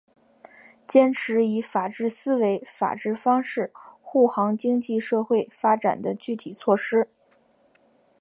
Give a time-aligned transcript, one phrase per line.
[0.87, 7.07] 坚持以法治思维法治方式护航经济社会发展的具体措施